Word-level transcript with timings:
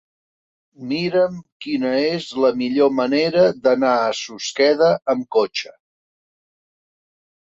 Mira'm 0.91 1.35
quina 1.65 1.91
és 2.05 2.25
la 2.45 2.51
millor 2.63 2.91
manera 3.01 3.45
d'anar 3.67 3.93
a 4.09 4.11
Susqueda 4.23 4.89
amb 5.15 5.29
cotxe. 5.37 5.75